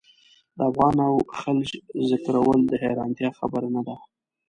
[0.57, 1.69] د افغان او خلج
[2.09, 3.95] ذکرول د حیرانتیا خبره نه ده.